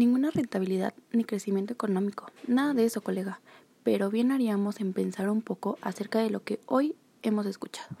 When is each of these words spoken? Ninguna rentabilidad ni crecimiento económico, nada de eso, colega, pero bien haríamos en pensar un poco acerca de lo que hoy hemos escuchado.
Ninguna 0.00 0.30
rentabilidad 0.30 0.94
ni 1.12 1.24
crecimiento 1.24 1.74
económico, 1.74 2.32
nada 2.46 2.72
de 2.72 2.86
eso, 2.86 3.02
colega, 3.02 3.42
pero 3.82 4.08
bien 4.08 4.32
haríamos 4.32 4.80
en 4.80 4.94
pensar 4.94 5.28
un 5.28 5.42
poco 5.42 5.76
acerca 5.82 6.20
de 6.20 6.30
lo 6.30 6.42
que 6.42 6.58
hoy 6.64 6.96
hemos 7.20 7.44
escuchado. 7.44 7.94